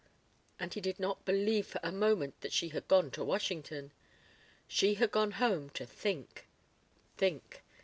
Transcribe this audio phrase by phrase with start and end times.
[0.59, 3.91] And he did not believe for a moment that she had gone to Washington.
[4.67, 6.47] She had gone home to think
[7.17, 7.61] think.